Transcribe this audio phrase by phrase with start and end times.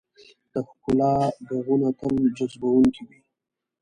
[0.53, 1.13] د ښکلا
[1.47, 3.19] ږغونه تل جذبونکي وي.